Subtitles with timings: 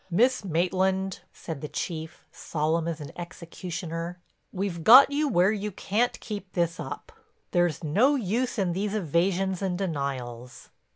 [0.09, 4.19] "Miss Maitland," said the Chief, solemn as an executioner,
[4.51, 7.11] "we've got you where you can't keep this up.
[7.51, 10.69] There's no use in these evasions and denials.